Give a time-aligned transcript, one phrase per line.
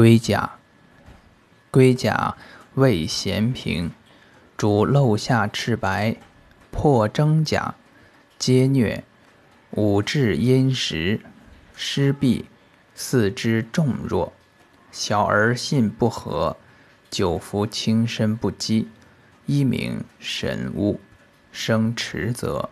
[0.00, 0.52] 龟甲，
[1.70, 2.34] 龟甲
[2.72, 3.92] 味咸平，
[4.56, 6.16] 主漏下赤白，
[6.70, 7.74] 破真甲，
[8.38, 9.02] 皆疟。
[9.72, 11.20] 五至阴实，
[11.74, 12.44] 湿痹，
[12.94, 14.32] 四肢重弱，
[14.90, 16.56] 小儿信不和，
[17.10, 18.88] 久服轻身不饥，
[19.44, 20.98] 一名神物，
[21.52, 22.70] 生迟则。